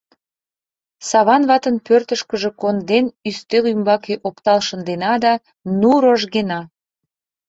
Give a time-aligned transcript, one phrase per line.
[1.09, 5.33] Саван ватын пӧртышкыжӧ конден, ӱстел ӱмбаке оптал шындена да—
[5.79, 6.59] ну, рожгена!